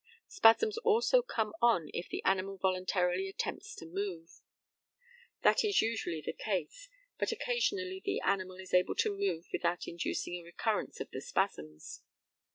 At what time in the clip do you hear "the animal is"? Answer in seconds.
8.03-8.73